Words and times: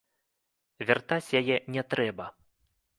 Вяртаць 0.89 1.35
яе 1.43 1.61
не 1.77 1.83
трэба. 1.95 2.25